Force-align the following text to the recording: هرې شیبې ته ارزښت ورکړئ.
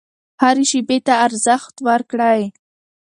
هرې 0.41 0.63
شیبې 0.69 0.97
ته 1.07 1.13
ارزښت 1.25 1.75
ورکړئ. 1.87 2.41